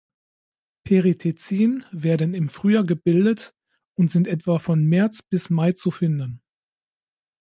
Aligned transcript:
Perithecien 0.83 1.85
werden 1.91 2.33
im 2.33 2.49
Frühjahr 2.49 2.83
gebildet 2.83 3.53
und 3.95 4.09
sind 4.09 4.25
etwa 4.25 4.57
von 4.57 4.83
März 4.85 5.21
bis 5.21 5.51
Mai 5.51 5.73
zu 5.73 5.91
finden. 5.91 6.41